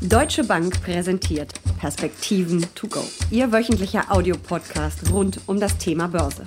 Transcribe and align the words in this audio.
Deutsche 0.00 0.44
Bank 0.44 0.80
präsentiert 0.84 1.52
Perspektiven 1.80 2.64
to 2.76 2.86
go. 2.86 3.02
Ihr 3.32 3.50
wöchentlicher 3.50 4.04
Audiopodcast 4.12 5.12
rund 5.12 5.40
um 5.48 5.58
das 5.58 5.76
Thema 5.76 6.06
Börse. 6.06 6.46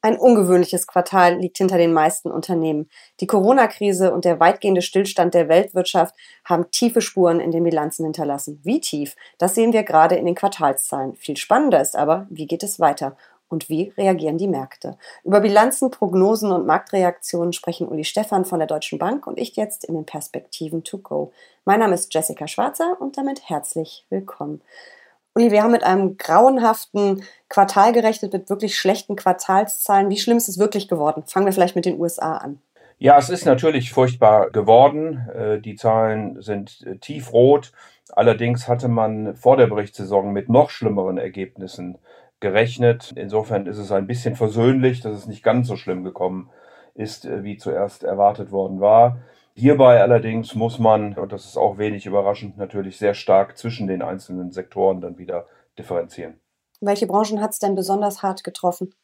Ein 0.00 0.16
ungewöhnliches 0.16 0.86
Quartal 0.86 1.38
liegt 1.38 1.58
hinter 1.58 1.78
den 1.78 1.92
meisten 1.92 2.30
Unternehmen. 2.30 2.88
Die 3.18 3.26
Corona-Krise 3.26 4.12
und 4.12 4.24
der 4.24 4.38
weitgehende 4.38 4.80
Stillstand 4.80 5.34
der 5.34 5.48
Weltwirtschaft 5.48 6.14
haben 6.44 6.70
tiefe 6.70 7.00
Spuren 7.00 7.40
in 7.40 7.50
den 7.50 7.64
Bilanzen 7.64 8.04
hinterlassen. 8.04 8.60
Wie 8.62 8.80
tief? 8.80 9.16
Das 9.38 9.56
sehen 9.56 9.72
wir 9.72 9.82
gerade 9.82 10.14
in 10.14 10.26
den 10.26 10.36
Quartalszahlen. 10.36 11.16
Viel 11.16 11.36
spannender 11.36 11.80
ist 11.80 11.96
aber, 11.96 12.28
wie 12.30 12.46
geht 12.46 12.62
es 12.62 12.78
weiter? 12.78 13.16
Und 13.52 13.68
wie 13.68 13.92
reagieren 13.96 14.38
die 14.38 14.48
Märkte. 14.48 14.96
Über 15.22 15.40
Bilanzen, 15.40 15.90
Prognosen 15.90 16.50
und 16.50 16.66
Marktreaktionen 16.66 17.52
sprechen 17.52 17.86
Uli 17.86 18.04
Stephan 18.04 18.44
von 18.44 18.58
der 18.58 18.66
Deutschen 18.66 18.98
Bank 18.98 19.26
und 19.26 19.38
ich 19.38 19.54
jetzt 19.56 19.84
in 19.84 19.94
den 19.94 20.06
Perspektiven 20.06 20.82
to 20.82 20.98
go. 20.98 21.32
Mein 21.64 21.80
Name 21.80 21.94
ist 21.94 22.12
Jessica 22.12 22.48
Schwarzer 22.48 22.96
und 22.98 23.18
damit 23.18 23.48
herzlich 23.48 24.06
willkommen. 24.08 24.62
Uli, 25.34 25.50
wir 25.50 25.62
haben 25.62 25.72
mit 25.72 25.84
einem 25.84 26.16
grauenhaften 26.16 27.22
Quartal 27.48 27.92
gerechnet, 27.92 28.32
mit 28.32 28.50
wirklich 28.50 28.76
schlechten 28.76 29.16
Quartalszahlen. 29.16 30.10
Wie 30.10 30.18
schlimm 30.18 30.36
ist 30.38 30.48
es 30.48 30.58
wirklich 30.58 30.88
geworden? 30.88 31.22
Fangen 31.26 31.46
wir 31.46 31.52
vielleicht 31.52 31.76
mit 31.76 31.84
den 31.84 32.00
USA 32.00 32.36
an. 32.36 32.58
Ja, 32.98 33.18
es 33.18 33.30
ist 33.30 33.46
natürlich 33.46 33.92
furchtbar 33.92 34.50
geworden. 34.50 35.28
Äh, 35.34 35.60
die 35.60 35.74
Zahlen 35.74 36.40
sind 36.40 36.84
äh, 36.86 36.96
tiefrot. 36.96 37.72
Allerdings 38.12 38.68
hatte 38.68 38.88
man 38.88 39.34
vor 39.34 39.56
der 39.56 39.66
Berichtssaison 39.66 40.32
mit 40.32 40.48
noch 40.48 40.70
schlimmeren 40.70 41.18
Ergebnissen 41.18 41.98
gerechnet. 42.42 43.14
Insofern 43.16 43.66
ist 43.66 43.78
es 43.78 43.90
ein 43.90 44.06
bisschen 44.06 44.36
versöhnlich, 44.36 45.00
dass 45.00 45.16
es 45.16 45.26
nicht 45.26 45.42
ganz 45.42 45.66
so 45.68 45.76
schlimm 45.76 46.04
gekommen 46.04 46.50
ist, 46.94 47.24
äh, 47.24 47.42
wie 47.42 47.56
zuerst 47.56 48.04
erwartet 48.04 48.52
worden 48.52 48.80
war. 48.80 49.18
Hierbei 49.54 50.02
allerdings 50.02 50.54
muss 50.54 50.78
man, 50.78 51.14
und 51.14 51.32
das 51.32 51.46
ist 51.46 51.56
auch 51.56 51.78
wenig 51.78 52.04
überraschend, 52.04 52.58
natürlich 52.58 52.98
sehr 52.98 53.14
stark 53.14 53.56
zwischen 53.56 53.86
den 53.86 54.02
einzelnen 54.02 54.50
Sektoren 54.50 55.00
dann 55.00 55.18
wieder 55.18 55.46
differenzieren. 55.78 56.34
Welche 56.80 57.06
Branchen 57.06 57.40
hat 57.40 57.52
es 57.52 57.58
denn 57.58 57.74
besonders 57.74 58.22
hart 58.22 58.44
getroffen? 58.44 58.94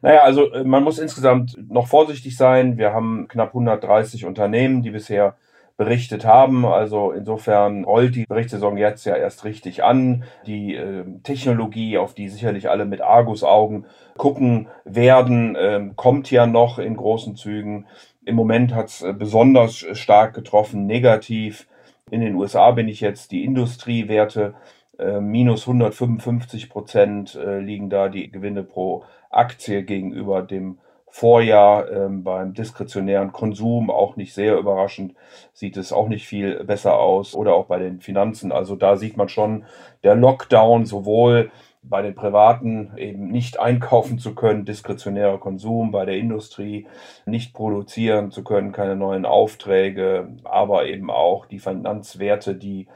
Naja, 0.00 0.22
also 0.22 0.52
äh, 0.52 0.64
man 0.64 0.84
muss 0.84 0.98
insgesamt 0.98 1.56
noch 1.68 1.88
vorsichtig 1.88 2.36
sein. 2.36 2.78
Wir 2.78 2.92
haben 2.92 3.26
knapp 3.28 3.48
130 3.48 4.24
Unternehmen, 4.24 4.82
die 4.82 4.90
bisher 4.90 5.36
berichtet 5.76 6.24
haben. 6.24 6.64
Also 6.64 7.12
insofern 7.12 7.84
rollt 7.84 8.14
die 8.14 8.26
Berichtssaison 8.26 8.76
jetzt 8.76 9.04
ja 9.04 9.16
erst 9.16 9.44
richtig 9.44 9.84
an. 9.84 10.24
Die 10.46 10.74
äh, 10.74 11.04
Technologie, 11.22 11.98
auf 11.98 12.14
die 12.14 12.28
sicherlich 12.28 12.70
alle 12.70 12.84
mit 12.84 13.00
Argusaugen 13.00 13.86
gucken 14.16 14.68
werden, 14.84 15.54
äh, 15.56 15.90
kommt 15.94 16.30
ja 16.30 16.46
noch 16.46 16.78
in 16.78 16.96
großen 16.96 17.36
Zügen. 17.36 17.86
Im 18.24 18.36
Moment 18.36 18.74
hat 18.74 18.86
es 18.86 19.02
äh, 19.02 19.12
besonders 19.12 19.86
stark 19.92 20.34
getroffen, 20.34 20.86
negativ. 20.86 21.66
In 22.10 22.20
den 22.20 22.34
USA 22.34 22.70
bin 22.70 22.88
ich 22.88 23.00
jetzt 23.00 23.32
die 23.32 23.44
Industriewerte. 23.44 24.54
Äh, 24.98 25.20
minus 25.20 25.66
155 25.66 26.70
Prozent 26.70 27.34
äh, 27.34 27.58
liegen 27.60 27.90
da 27.90 28.08
die 28.08 28.30
Gewinne 28.30 28.62
pro 28.62 29.04
Aktie 29.30 29.82
gegenüber 29.82 30.42
dem 30.42 30.78
Vorjahr 31.18 31.90
ähm, 31.90 32.24
beim 32.24 32.52
diskretionären 32.52 33.32
Konsum 33.32 33.90
auch 33.90 34.16
nicht 34.16 34.34
sehr 34.34 34.58
überraschend, 34.58 35.14
sieht 35.54 35.78
es 35.78 35.90
auch 35.90 36.08
nicht 36.08 36.26
viel 36.26 36.62
besser 36.64 36.98
aus 36.98 37.34
oder 37.34 37.54
auch 37.54 37.64
bei 37.64 37.78
den 37.78 38.02
Finanzen. 38.02 38.52
Also 38.52 38.76
da 38.76 38.98
sieht 38.98 39.16
man 39.16 39.30
schon, 39.30 39.64
der 40.04 40.14
Lockdown 40.14 40.84
sowohl 40.84 41.50
bei 41.82 42.02
den 42.02 42.14
Privaten 42.14 42.92
eben 42.98 43.28
nicht 43.28 43.58
einkaufen 43.58 44.18
zu 44.18 44.34
können, 44.34 44.66
diskretionärer 44.66 45.38
Konsum, 45.38 45.90
bei 45.90 46.04
der 46.04 46.18
Industrie 46.18 46.86
nicht 47.24 47.54
produzieren 47.54 48.30
zu 48.30 48.44
können, 48.44 48.72
keine 48.72 48.94
neuen 48.94 49.24
Aufträge, 49.24 50.36
aber 50.44 50.84
eben 50.84 51.10
auch 51.10 51.46
die 51.46 51.60
Finanzwerte, 51.60 52.54
die 52.54 52.88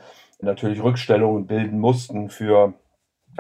natürlich 0.43 0.83
Rückstellungen 0.83 1.47
bilden 1.47 1.79
mussten 1.79 2.29
für 2.29 2.75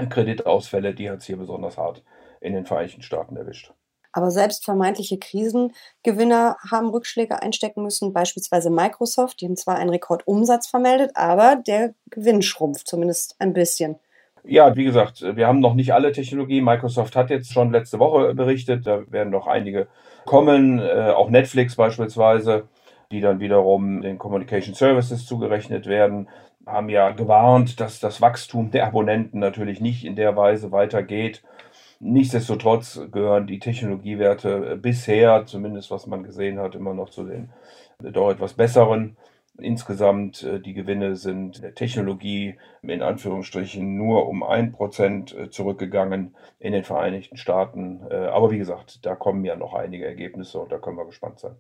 Kreditausfälle, 0.08 0.94
die 0.94 1.10
hat 1.10 1.18
es 1.18 1.26
hier 1.26 1.36
besonders 1.36 1.76
hart 1.76 2.02
in 2.40 2.54
den 2.54 2.64
Vereinigten 2.64 3.02
Staaten 3.02 3.36
erwischt. 3.36 3.74
Aber 4.12 4.30
selbst 4.30 4.64
vermeintliche 4.64 5.18
Krisengewinner 5.18 6.56
haben 6.70 6.90
Rückschläge 6.90 7.42
einstecken 7.42 7.82
müssen, 7.82 8.12
beispielsweise 8.12 8.70
Microsoft. 8.70 9.40
Die 9.40 9.46
haben 9.46 9.56
zwar 9.56 9.76
einen 9.76 9.90
Rekordumsatz 9.90 10.66
vermeldet, 10.66 11.12
aber 11.14 11.56
der 11.56 11.94
Gewinn 12.10 12.42
schrumpft 12.42 12.88
zumindest 12.88 13.36
ein 13.38 13.52
bisschen. 13.52 13.96
Ja, 14.42 14.74
wie 14.74 14.84
gesagt, 14.84 15.22
wir 15.22 15.46
haben 15.46 15.60
noch 15.60 15.74
nicht 15.74 15.92
alle 15.92 16.12
Technologien. 16.12 16.64
Microsoft 16.64 17.14
hat 17.14 17.30
jetzt 17.30 17.52
schon 17.52 17.72
letzte 17.72 17.98
Woche 17.98 18.34
berichtet, 18.34 18.86
da 18.86 19.02
werden 19.10 19.30
noch 19.30 19.46
einige 19.46 19.86
kommen, 20.24 20.78
äh, 20.78 21.10
auch 21.14 21.30
Netflix 21.30 21.76
beispielsweise, 21.76 22.68
die 23.10 23.20
dann 23.20 23.40
wiederum 23.40 24.00
den 24.02 24.18
Communication 24.18 24.74
Services 24.74 25.26
zugerechnet 25.26 25.86
werden, 25.86 26.28
haben 26.66 26.88
ja 26.88 27.10
gewarnt, 27.10 27.80
dass 27.80 28.00
das 28.00 28.20
Wachstum 28.20 28.70
der 28.70 28.86
Abonnenten 28.86 29.40
natürlich 29.40 29.80
nicht 29.80 30.04
in 30.04 30.16
der 30.16 30.36
Weise 30.36 30.72
weitergeht 30.72 31.42
Nichtsdestotrotz 32.00 32.98
gehören 33.12 33.46
die 33.46 33.58
Technologiewerte 33.58 34.78
bisher, 34.80 35.44
zumindest 35.46 35.90
was 35.90 36.06
man 36.06 36.22
gesehen 36.22 36.58
hat, 36.58 36.74
immer 36.74 36.94
noch 36.94 37.10
zu 37.10 37.24
den 37.24 37.50
doch 37.98 38.30
etwas 38.30 38.54
besseren. 38.54 39.16
Insgesamt 39.58 40.42
äh, 40.42 40.60
die 40.60 40.72
Gewinne 40.72 41.16
sind 41.16 41.62
der 41.62 41.74
Technologie 41.74 42.56
in 42.82 43.02
Anführungsstrichen 43.02 43.96
nur 43.96 44.26
um 44.28 44.42
ein 44.42 44.72
Prozent 44.72 45.36
äh, 45.36 45.50
zurückgegangen 45.50 46.34
in 46.58 46.72
den 46.72 46.84
Vereinigten 46.84 47.36
Staaten. 47.36 48.00
Äh, 48.10 48.14
aber 48.14 48.50
wie 48.50 48.58
gesagt, 48.58 49.04
da 49.04 49.14
kommen 49.14 49.44
ja 49.44 49.56
noch 49.56 49.74
einige 49.74 50.06
Ergebnisse 50.06 50.58
und 50.58 50.72
da 50.72 50.78
können 50.78 50.96
wir 50.96 51.04
gespannt 51.04 51.40
sein. 51.40 51.56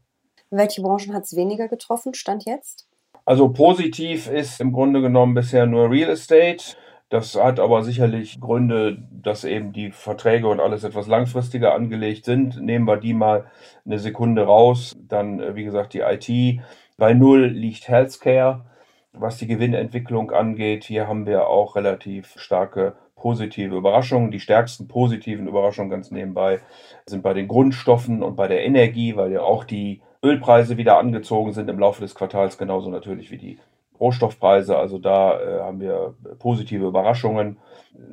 Welche 0.50 0.80
Branchen 0.80 1.12
hat 1.12 1.24
es 1.24 1.36
weniger 1.36 1.68
getroffen, 1.68 2.14
stand 2.14 2.46
jetzt? 2.46 2.88
Also 3.26 3.50
positiv 3.50 4.28
ist 4.28 4.60
im 4.60 4.72
Grunde 4.72 5.02
genommen 5.02 5.34
bisher 5.34 5.66
nur 5.66 5.90
Real 5.90 6.10
Estate. 6.10 6.76
Das 7.10 7.34
hat 7.34 7.58
aber 7.58 7.82
sicherlich 7.82 8.40
Gründe, 8.40 8.98
dass 9.10 9.42
eben 9.42 9.72
die 9.72 9.90
Verträge 9.90 10.46
und 10.46 10.60
alles 10.60 10.84
etwas 10.84 11.08
langfristiger 11.08 11.74
angelegt 11.74 12.24
sind. 12.24 12.62
Nehmen 12.62 12.86
wir 12.86 12.98
die 12.98 13.14
mal 13.14 13.46
eine 13.84 13.98
Sekunde 13.98 14.44
raus. 14.44 14.96
Dann, 15.08 15.40
äh, 15.40 15.56
wie 15.56 15.64
gesagt, 15.64 15.92
die 15.92 16.00
IT. 16.00 16.60
Bei 16.96 17.12
Null 17.12 17.46
liegt 17.46 17.88
Healthcare. 17.88 18.64
Was 19.12 19.38
die 19.38 19.48
Gewinnentwicklung 19.48 20.30
angeht, 20.30 20.84
hier 20.84 21.08
haben 21.08 21.26
wir 21.26 21.48
auch 21.48 21.74
relativ 21.74 22.38
starke 22.38 22.94
positive 23.16 23.74
Überraschungen. 23.74 24.30
Die 24.30 24.38
stärksten 24.38 24.86
positiven 24.86 25.48
Überraschungen 25.48 25.90
ganz 25.90 26.12
nebenbei 26.12 26.60
sind 27.06 27.24
bei 27.24 27.34
den 27.34 27.48
Grundstoffen 27.48 28.22
und 28.22 28.36
bei 28.36 28.46
der 28.46 28.64
Energie, 28.64 29.16
weil 29.16 29.32
ja 29.32 29.40
auch 29.40 29.64
die 29.64 30.00
Ölpreise 30.22 30.76
wieder 30.76 30.98
angezogen 30.98 31.52
sind 31.52 31.68
im 31.68 31.80
Laufe 31.80 32.02
des 32.02 32.14
Quartals, 32.14 32.56
genauso 32.56 32.88
natürlich 32.88 33.32
wie 33.32 33.38
die 33.38 33.58
Rohstoffpreise. 34.00 34.76
Also 34.76 34.98
da 34.98 35.40
äh, 35.40 35.60
haben 35.60 35.80
wir 35.80 36.14
positive 36.38 36.86
Überraschungen. 36.86 37.58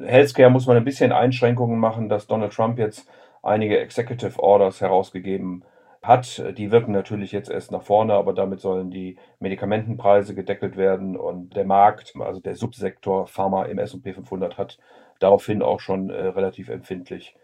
Healthcare 0.05 0.49
muss 0.49 0.67
man 0.67 0.77
ein 0.77 0.85
bisschen 0.85 1.11
Einschränkungen 1.11 1.79
machen, 1.79 2.09
dass 2.09 2.27
Donald 2.27 2.53
Trump 2.53 2.77
jetzt 2.77 3.09
einige 3.43 3.79
Executive 3.79 4.41
Orders 4.41 4.81
herausgegeben 4.81 5.63
hat. 6.03 6.43
Die 6.57 6.71
wirken 6.71 6.91
natürlich 6.91 7.31
jetzt 7.31 7.49
erst 7.49 7.71
nach 7.71 7.81
vorne, 7.81 8.13
aber 8.13 8.33
damit 8.33 8.59
sollen 8.59 8.91
die 8.91 9.17
Medikamentenpreise 9.39 10.35
gedeckelt 10.35 10.77
werden 10.77 11.15
und 11.15 11.55
der 11.55 11.65
Markt, 11.65 12.13
also 12.19 12.39
der 12.39 12.55
Subsektor 12.55 13.27
Pharma 13.27 13.65
im 13.65 13.79
S&P 13.79 14.13
500 14.13 14.57
hat 14.57 14.77
daraufhin 15.19 15.61
auch 15.61 15.79
schon 15.79 16.09
äh, 16.09 16.27
relativ 16.27 16.69
empfindlich 16.69 17.35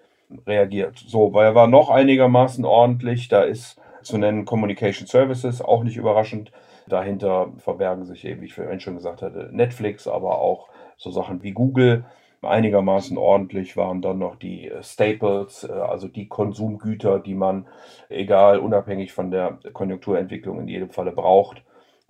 reagiert. 0.46 0.98
So, 0.98 1.34
weil 1.34 1.48
er 1.48 1.56
war 1.56 1.68
noch 1.68 1.90
einigermaßen 1.90 2.66
ordentlich. 2.66 3.28
Da 3.28 3.44
ist 3.44 3.80
zu 4.02 4.18
nennen 4.18 4.46
Communication 4.46 5.08
Services, 5.08 5.62
auch 5.62 5.84
nicht 5.84 5.98
überraschend. 5.98 6.52
Dahinter 6.88 7.52
verbergen 7.58 8.06
sich 8.06 8.26
eben, 8.26 8.42
wie 8.42 8.46
ich 8.46 8.54
vorhin 8.54 8.80
schon 8.80 8.96
gesagt 8.96 9.22
hatte, 9.22 9.50
Netflix, 9.52 10.08
aber 10.08 10.40
auch 10.40 10.70
so 10.98 11.12
Sachen 11.12 11.44
wie 11.44 11.52
Google. 11.52 12.06
Einigermaßen 12.42 13.18
ordentlich 13.18 13.78
waren 13.78 14.02
dann 14.02 14.20
noch 14.20 14.36
die 14.36 14.68
äh, 14.68 14.84
Staples, 14.84 15.64
äh, 15.64 15.72
also 15.72 16.08
die 16.08 16.28
Konsumgüter, 16.28 17.20
die 17.20 17.36
man, 17.36 17.68
egal, 18.10 18.60
unabhängig 18.60 19.14
von 19.14 19.32
der 19.32 19.60
Konjunkturentwicklung 19.72 20.60
in 20.60 20.68
jedem 20.68 20.90
Falle 20.90 21.12
braucht. 21.12 21.64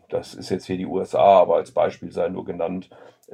Das 0.10 0.34
ist 0.34 0.50
jetzt 0.50 0.66
hier 0.66 0.78
die 0.78 0.86
USA, 0.86 1.40
aber 1.42 1.56
als 1.56 1.72
Beispiel 1.72 2.12
sei 2.12 2.30
nur 2.30 2.46
genannt, 2.46 2.90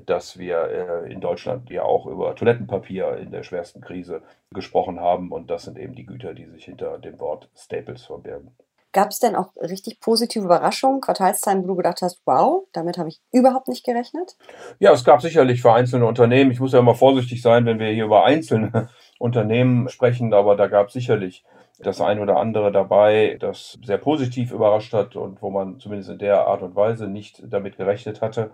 dass 0.06 0.38
wir 0.38 1.03
äh, 1.06 1.12
in 1.12 1.21
Deutschland 1.21 1.69
ja 1.69 1.83
auch 1.83 2.06
über 2.06 2.35
Toilettenpapier 2.35 3.18
in 3.18 3.31
der 3.31 3.44
schwersten 3.44 3.81
Krise 3.81 4.21
gesprochen 4.53 5.00
haben. 5.00 5.31
Und 5.31 5.50
das 5.50 5.63
sind 5.63 5.77
eben 5.77 5.95
die 5.95 6.06
Güter, 6.06 6.33
die 6.33 6.45
sich 6.45 6.65
hinter 6.65 6.97
dem 7.00 7.19
Wort 7.19 7.50
Staples 7.56 8.06
verbergen. 8.06 8.51
Gab 8.91 9.12
es 9.12 9.19
denn 9.19 9.36
auch 9.36 9.56
richtig 9.57 10.00
positive 10.00 10.44
Überraschungen, 10.44 11.01
Quartalszahlen, 11.01 11.63
wo 11.63 11.68
du 11.68 11.75
gedacht 11.75 12.01
hast, 12.01 12.21
wow, 12.25 12.63
damit 12.74 12.97
habe 12.97 13.09
ich 13.09 13.21
überhaupt 13.31 13.68
nicht 13.68 13.86
gerechnet? 13.86 14.36
Ja, 14.80 14.91
es 14.91 15.03
gab 15.03 15.21
sicherlich 15.21 15.62
für 15.62 15.74
einzelne 15.74 16.07
Unternehmen, 16.07 16.50
ich 16.51 16.59
muss 16.59 16.74
ja 16.74 16.80
immer 16.80 16.95
vorsichtig 16.95 17.41
sein, 17.41 17.65
wenn 17.65 17.80
wir 17.80 17.89
hier 17.89 18.06
über 18.06 18.25
einzelne 18.25 18.89
Unternehmen 19.19 19.89
sprechen, 19.89 20.33
aber 20.33 20.56
da 20.56 20.68
gab 20.68 20.88
es 20.88 20.94
sicherlich 20.94 21.44
das 21.77 22.01
ein 22.01 22.19
oder 22.19 22.38
andere 22.38 22.71
dabei, 22.71 23.38
das 23.39 23.77
sehr 23.83 23.97
positiv 23.97 24.51
überrascht 24.51 24.94
hat 24.94 25.15
und 25.15 25.42
wo 25.42 25.50
man 25.50 25.80
zumindest 25.80 26.09
in 26.09 26.18
der 26.18 26.47
Art 26.47 26.62
und 26.62 26.75
Weise 26.75 27.07
nicht 27.07 27.42
damit 27.45 27.77
gerechnet 27.77 28.21
hatte. 28.21 28.51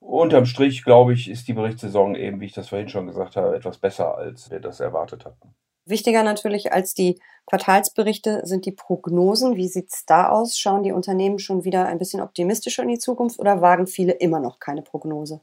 Unterm 0.00 0.46
Strich, 0.46 0.84
glaube 0.84 1.14
ich, 1.14 1.30
ist 1.30 1.48
die 1.48 1.52
Berichtssaison 1.52 2.14
eben, 2.14 2.40
wie 2.40 2.46
ich 2.46 2.52
das 2.52 2.68
vorhin 2.68 2.88
schon 2.88 3.06
gesagt 3.06 3.36
habe, 3.36 3.56
etwas 3.56 3.78
besser, 3.78 4.16
als 4.16 4.50
wir 4.50 4.60
das 4.60 4.80
erwartet 4.80 5.24
hatten. 5.24 5.54
Wichtiger 5.86 6.22
natürlich 6.22 6.72
als 6.72 6.94
die 6.94 7.20
Quartalsberichte 7.46 8.40
sind 8.44 8.64
die 8.64 8.72
Prognosen. 8.72 9.56
Wie 9.56 9.68
sieht's 9.68 10.06
da 10.06 10.30
aus? 10.30 10.58
Schauen 10.58 10.82
die 10.82 10.92
Unternehmen 10.92 11.38
schon 11.38 11.64
wieder 11.64 11.86
ein 11.86 11.98
bisschen 11.98 12.22
optimistischer 12.22 12.82
in 12.82 12.88
die 12.88 12.98
Zukunft 12.98 13.38
oder 13.38 13.60
wagen 13.60 13.86
viele 13.86 14.12
immer 14.12 14.40
noch 14.40 14.58
keine 14.58 14.82
Prognose? 14.82 15.40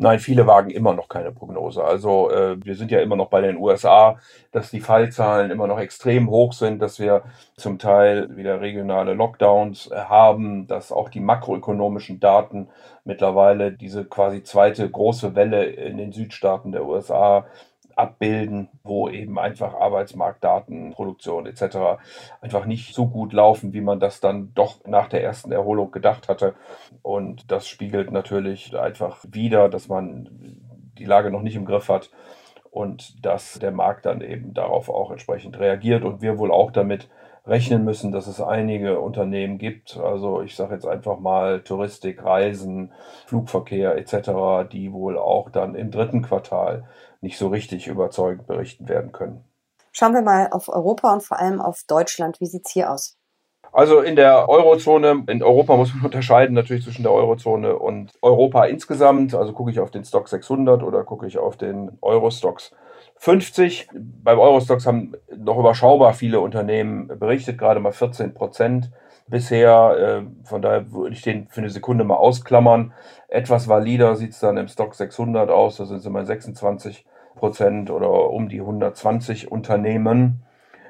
Nein, 0.00 0.20
viele 0.20 0.46
wagen 0.46 0.70
immer 0.70 0.94
noch 0.94 1.08
keine 1.08 1.32
Prognose. 1.32 1.84
Also 1.84 2.30
äh, 2.30 2.64
wir 2.64 2.76
sind 2.76 2.92
ja 2.92 3.00
immer 3.00 3.16
noch 3.16 3.30
bei 3.30 3.40
den 3.40 3.56
USA, 3.56 4.20
dass 4.52 4.70
die 4.70 4.80
Fallzahlen 4.80 5.50
immer 5.50 5.66
noch 5.66 5.80
extrem 5.80 6.30
hoch 6.30 6.52
sind, 6.52 6.80
dass 6.80 7.00
wir 7.00 7.24
zum 7.56 7.80
Teil 7.80 8.36
wieder 8.36 8.60
regionale 8.60 9.14
Lockdowns 9.14 9.90
äh, 9.90 9.96
haben, 9.96 10.68
dass 10.68 10.92
auch 10.92 11.08
die 11.08 11.18
makroökonomischen 11.18 12.20
Daten 12.20 12.68
mittlerweile 13.04 13.72
diese 13.72 14.04
quasi 14.04 14.44
zweite 14.44 14.88
große 14.88 15.34
Welle 15.34 15.64
in 15.64 15.96
den 15.96 16.12
Südstaaten 16.12 16.70
der 16.70 16.86
USA 16.86 17.46
abbilden, 17.98 18.68
wo 18.84 19.08
eben 19.08 19.38
einfach 19.38 19.74
Arbeitsmarktdaten, 19.74 20.92
Produktion 20.92 21.46
etc. 21.46 22.00
einfach 22.40 22.64
nicht 22.64 22.94
so 22.94 23.08
gut 23.08 23.32
laufen, 23.32 23.72
wie 23.72 23.80
man 23.80 23.98
das 23.98 24.20
dann 24.20 24.52
doch 24.54 24.84
nach 24.86 25.08
der 25.08 25.24
ersten 25.24 25.50
Erholung 25.50 25.90
gedacht 25.90 26.28
hatte. 26.28 26.54
Und 27.02 27.50
das 27.50 27.66
spiegelt 27.68 28.12
natürlich 28.12 28.78
einfach 28.78 29.24
wieder, 29.28 29.68
dass 29.68 29.88
man 29.88 30.28
die 30.98 31.04
Lage 31.04 31.30
noch 31.30 31.42
nicht 31.42 31.56
im 31.56 31.64
Griff 31.64 31.88
hat 31.88 32.10
und 32.70 33.24
dass 33.24 33.58
der 33.58 33.72
Markt 33.72 34.06
dann 34.06 34.20
eben 34.20 34.54
darauf 34.54 34.88
auch 34.88 35.10
entsprechend 35.10 35.58
reagiert 35.58 36.04
und 36.04 36.22
wir 36.22 36.38
wohl 36.38 36.52
auch 36.52 36.70
damit 36.70 37.08
rechnen 37.48 37.84
müssen, 37.84 38.12
dass 38.12 38.26
es 38.26 38.40
einige 38.40 39.00
Unternehmen 39.00 39.58
gibt, 39.58 39.96
also 39.96 40.42
ich 40.42 40.54
sage 40.54 40.74
jetzt 40.74 40.86
einfach 40.86 41.18
mal 41.18 41.62
Touristik, 41.62 42.22
Reisen, 42.22 42.92
Flugverkehr 43.26 43.96
etc., 43.96 44.68
die 44.70 44.92
wohl 44.92 45.18
auch 45.18 45.50
dann 45.50 45.74
im 45.74 45.90
dritten 45.90 46.22
Quartal 46.22 46.84
nicht 47.20 47.38
so 47.38 47.48
richtig 47.48 47.86
überzeugend 47.86 48.46
berichten 48.46 48.88
werden 48.88 49.12
können. 49.12 49.44
Schauen 49.92 50.14
wir 50.14 50.22
mal 50.22 50.48
auf 50.50 50.68
Europa 50.68 51.12
und 51.12 51.22
vor 51.22 51.38
allem 51.38 51.60
auf 51.60 51.82
Deutschland. 51.88 52.40
Wie 52.40 52.46
sieht 52.46 52.66
es 52.66 52.72
hier 52.72 52.92
aus? 52.92 53.16
Also 53.72 54.00
in 54.00 54.16
der 54.16 54.48
Eurozone, 54.48 55.24
in 55.28 55.42
Europa 55.42 55.76
muss 55.76 55.94
man 55.94 56.04
unterscheiden 56.04 56.54
natürlich 56.54 56.84
zwischen 56.84 57.02
der 57.02 57.12
Eurozone 57.12 57.76
und 57.78 58.12
Europa 58.22 58.64
insgesamt. 58.64 59.34
Also 59.34 59.52
gucke 59.52 59.70
ich 59.70 59.80
auf 59.80 59.90
den 59.90 60.04
Stock 60.04 60.28
600 60.28 60.82
oder 60.82 61.04
gucke 61.04 61.26
ich 61.26 61.38
auf 61.38 61.56
den 61.56 61.98
Eurostox 62.00 62.72
50. 63.16 63.88
Beim 63.92 64.38
Eurostox 64.38 64.86
haben 64.86 65.14
noch 65.36 65.58
überschaubar 65.58 66.14
viele 66.14 66.40
Unternehmen 66.40 67.08
berichtet, 67.08 67.58
gerade 67.58 67.80
mal 67.80 67.92
14 67.92 68.34
Prozent 68.34 68.90
bisher. 69.30 70.24
Äh, 70.24 70.46
von 70.46 70.62
daher 70.62 70.92
würde 70.92 71.14
ich 71.14 71.22
den 71.22 71.48
für 71.48 71.60
eine 71.60 71.70
Sekunde 71.70 72.04
mal 72.04 72.16
ausklammern. 72.16 72.92
Etwas 73.28 73.68
valider 73.68 74.16
sieht 74.16 74.32
es 74.32 74.40
dann 74.40 74.56
im 74.56 74.68
Stock 74.68 74.94
600 74.94 75.50
aus. 75.50 75.76
Da 75.76 75.86
sind 75.86 75.98
es 75.98 76.06
immer 76.06 76.24
26 76.24 77.04
Prozent 77.36 77.90
oder 77.90 78.30
um 78.30 78.48
die 78.48 78.60
120 78.60 79.50
Unternehmen. 79.50 80.42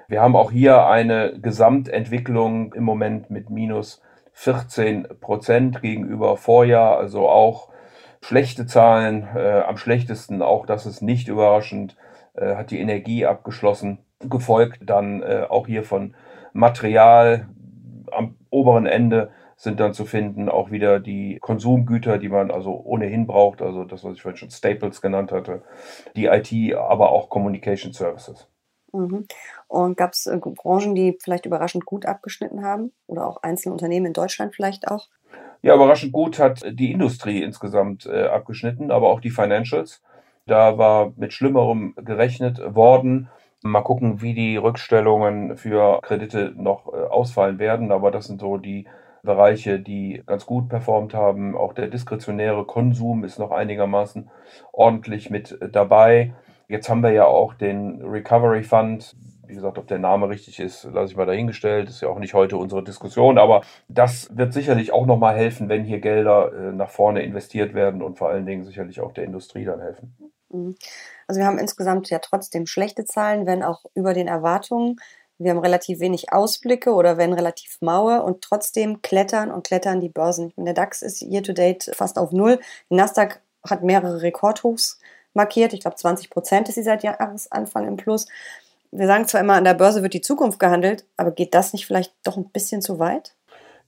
Wir 0.09 0.23
haben 0.23 0.37
auch 0.37 0.51
hier 0.51 0.87
eine 0.87 1.39
Gesamtentwicklung 1.39 2.73
im 2.73 2.85
Moment 2.85 3.31
mit 3.31 3.51
minus 3.51 4.01
14 4.33 5.07
Prozent 5.21 5.83
gegenüber 5.83 6.37
Vorjahr, 6.37 6.97
also 6.97 7.29
auch 7.29 7.69
schlechte 8.23 8.67
Zahlen. 8.67 9.29
Äh, 9.35 9.63
am 9.67 9.77
schlechtesten, 9.77 10.41
auch 10.41 10.65
das 10.65 10.87
ist 10.87 11.03
nicht 11.03 11.29
überraschend, 11.29 11.97
äh, 12.35 12.55
hat 12.55 12.71
die 12.71 12.81
Energie 12.81 13.27
abgeschlossen, 13.27 13.99
gefolgt 14.21 14.79
dann 14.87 15.23
äh, 15.23 15.45
auch 15.49 15.67
hier 15.67 15.83
von 15.83 16.15
Material. 16.53 17.49
Am 18.13 18.37
oberen 18.51 18.87
Ende 18.87 19.31
sind 19.57 19.81
dann 19.81 19.93
zu 19.93 20.05
finden 20.05 20.49
auch 20.49 20.71
wieder 20.71 21.01
die 21.01 21.39
Konsumgüter, 21.41 22.19
die 22.19 22.29
man 22.29 22.51
also 22.51 22.81
ohnehin 22.85 23.27
braucht, 23.27 23.61
also 23.61 23.85
das, 23.85 24.05
was 24.05 24.15
ich 24.15 24.23
vorhin 24.23 24.37
schon 24.37 24.51
Staples 24.51 25.03
genannt 25.03 25.33
hatte, 25.33 25.63
die 26.15 26.27
IT, 26.27 26.77
aber 26.77 27.11
auch 27.11 27.29
Communication 27.29 27.93
Services. 27.93 28.47
Mhm. 28.93 29.27
Und 29.67 29.97
gab 29.97 30.13
es 30.13 30.27
äh, 30.27 30.39
Branchen, 30.39 30.95
die 30.95 31.19
vielleicht 31.21 31.45
überraschend 31.45 31.85
gut 31.85 32.07
abgeschnitten 32.07 32.63
haben 32.63 32.93
oder 33.07 33.27
auch 33.27 33.43
einzelne 33.43 33.73
Unternehmen 33.73 34.07
in 34.07 34.13
Deutschland 34.13 34.55
vielleicht 34.55 34.89
auch? 34.89 35.09
Ja, 35.61 35.75
überraschend 35.75 36.13
gut 36.13 36.39
hat 36.39 36.65
die 36.71 36.93
Industrie 36.93 37.43
insgesamt 37.43 38.07
äh, 38.07 38.27
abgeschnitten, 38.27 38.91
aber 38.91 39.09
auch 39.09 39.21
die 39.21 39.31
Financials. 39.31 40.03
Da 40.47 40.79
war 40.79 41.13
mit 41.17 41.33
Schlimmerem 41.33 41.95
gerechnet 41.97 42.61
worden. 42.75 43.29
Mal 43.63 43.83
gucken, 43.83 44.23
wie 44.23 44.35
die 44.35 44.57
Rückstellungen 44.57 45.57
für 45.57 46.01
Kredite 46.03 46.53
noch 46.57 46.93
äh, 46.93 46.97
ausfallen 46.97 47.59
werden. 47.59 47.91
Aber 47.91 48.11
das 48.11 48.27
sind 48.27 48.41
so 48.41 48.57
die 48.57 48.87
Bereiche, 49.23 49.81
die 49.81 50.23
ganz 50.27 50.47
gut 50.47 50.69
performt 50.69 51.15
haben. 51.15 51.57
Auch 51.57 51.73
der 51.73 51.89
diskretionäre 51.89 52.65
Konsum 52.65 53.25
ist 53.25 53.39
noch 53.39 53.51
einigermaßen 53.51 54.31
ordentlich 54.73 55.31
mit 55.31 55.59
dabei. 55.73 56.35
Jetzt 56.69 56.89
haben 56.89 57.03
wir 57.03 57.11
ja 57.11 57.25
auch 57.25 57.55
den 57.55 58.03
Recovery 58.03 58.63
Fund. 58.63 59.17
Wie 59.47 59.55
gesagt, 59.55 59.79
ob 59.79 59.87
der 59.87 59.99
Name 59.99 60.29
richtig 60.29 60.61
ist, 60.61 60.85
lasse 60.85 61.13
ich 61.13 61.17
mal 61.17 61.25
dahingestellt. 61.25 61.89
Ist 61.89 62.03
ja 62.03 62.09
auch 62.09 62.19
nicht 62.19 62.35
heute 62.35 62.59
unsere 62.59 62.85
Diskussion, 62.85 63.39
aber 63.39 63.63
das 63.89 64.37
wird 64.37 64.53
sicherlich 64.53 64.93
auch 64.93 65.07
nochmal 65.07 65.35
helfen, 65.35 65.71
wenn 65.71 65.85
hier 65.85 66.01
Gelder 66.01 66.53
äh, 66.53 66.73
nach 66.73 66.91
vorne 66.91 67.23
investiert 67.23 67.73
werden 67.73 68.03
und 68.03 68.19
vor 68.19 68.29
allen 68.29 68.45
Dingen 68.45 68.65
sicherlich 68.65 69.01
auch 69.01 69.13
der 69.13 69.25
Industrie 69.25 69.65
dann 69.65 69.81
helfen. 69.81 70.15
Mhm. 70.51 70.75
Also 71.29 71.41
wir 71.41 71.47
haben 71.47 71.59
insgesamt 71.59 72.09
ja 72.11 72.19
trotzdem 72.19 72.67
schlechte 72.67 73.05
Zahlen, 73.05 73.47
wenn 73.47 73.63
auch 73.63 73.85
über 73.95 74.15
den 74.15 74.29
Erwartungen. 74.29 74.99
Wir 75.37 75.53
haben 75.53 75.59
relativ 75.59 76.01
wenig 76.01 76.33
Ausblicke 76.33 76.93
oder 76.93 77.17
werden 77.19 77.35
relativ 77.35 77.79
maue 77.81 78.23
und 78.23 78.43
trotzdem 78.43 79.03
klettern 79.03 79.53
und 79.53 79.65
klettern 79.65 80.01
die 80.01 80.09
Börsen. 80.09 80.53
Der 80.57 80.75
DAX 80.75 81.03
ist 81.03 81.23
year 81.23 81.43
to 81.43 81.53
date 81.53 81.91
fast 81.95 82.19
auf 82.19 82.33
Null. 82.33 82.59
Nasdaq 82.89 83.41
hat 83.69 83.85
mehrere 83.85 84.23
Rekordhochs 84.23 84.99
markiert. 85.35 85.75
Ich 85.75 85.81
glaube, 85.81 85.97
20 85.97 86.31
Prozent 86.31 86.69
ist 86.69 86.75
sie 86.77 86.83
seit 86.83 87.05
Jahresanfang 87.05 87.87
im 87.87 87.97
Plus. 87.97 88.27
Wir 88.91 89.07
sagen 89.07 89.29
zwar 89.29 89.43
immer, 89.43 89.55
an 89.55 89.65
der 89.65 89.75
Börse 89.75 90.03
wird 90.03 90.15
die 90.15 90.23
Zukunft 90.23 90.59
gehandelt, 90.59 91.05
aber 91.17 91.31
geht 91.31 91.55
das 91.55 91.75
nicht 91.75 91.87
vielleicht 91.87 92.15
doch 92.25 92.39
ein 92.39 92.49
bisschen 92.51 92.81
zu 92.81 92.99
weit? 92.99 93.35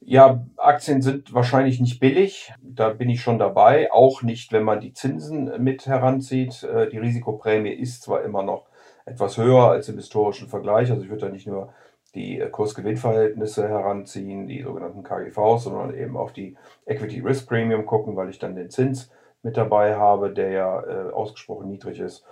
Ja, 0.02 0.44
Aktien 0.56 1.02
sind 1.02 1.34
wahrscheinlich 1.34 1.78
nicht 1.80 2.00
billig. 2.00 2.52
Da 2.62 2.88
bin 2.90 3.10
ich 3.10 3.20
schon 3.20 3.38
dabei. 3.38 3.92
Auch 3.92 4.22
nicht, 4.22 4.50
wenn 4.52 4.64
man 4.64 4.80
die 4.80 4.94
Zinsen 4.94 5.62
mit 5.62 5.86
heranzieht. 5.86 6.62
Äh, 6.64 6.88
die 6.88 6.98
Risikoprämie 6.98 7.70
ist 7.70 8.02
zwar 8.02 8.22
immer 8.22 8.42
noch 8.42 8.66
etwas 9.04 9.36
höher 9.36 9.70
als 9.70 9.88
im 9.88 9.96
historischen 9.96 10.48
Vergleich. 10.48 10.90
Also 10.90 11.02
ich 11.02 11.10
würde 11.10 11.26
da 11.26 11.32
nicht 11.32 11.46
nur 11.46 11.74
die 12.14 12.42
Kurs-Gewinn-Verhältnisse 12.50 13.68
heranziehen, 13.68 14.48
die 14.48 14.62
sogenannten 14.62 15.02
KGVs, 15.02 15.64
sondern 15.64 15.94
eben 15.94 16.16
auf 16.16 16.32
die 16.32 16.56
Equity 16.86 17.20
Risk 17.20 17.48
Premium 17.48 17.86
gucken, 17.86 18.16
weil 18.16 18.30
ich 18.30 18.38
dann 18.38 18.56
den 18.56 18.70
Zins 18.70 19.10
mit 19.42 19.56
dabei 19.56 19.96
habe, 19.96 20.32
der 20.32 20.50
ja 20.50 20.82
äh, 20.82 21.12
ausgesprochen 21.12 21.68
niedrig 21.68 22.00
ist. 22.00 22.24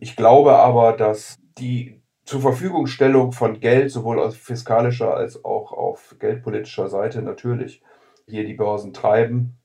Ich 0.00 0.16
glaube 0.16 0.56
aber, 0.56 0.92
dass 0.92 1.38
die 1.58 2.00
zur 2.26 2.40
Verfügungstellung 2.40 3.32
von 3.32 3.60
Geld 3.60 3.90
sowohl 3.90 4.18
aus 4.20 4.36
fiskalischer 4.36 5.14
als 5.14 5.44
auch 5.44 5.72
auf 5.72 6.16
geldpolitischer 6.18 6.88
Seite 6.88 7.22
natürlich 7.22 7.82
hier 8.26 8.44
die 8.44 8.54
Börsen 8.54 8.92
treiben. 8.92 9.56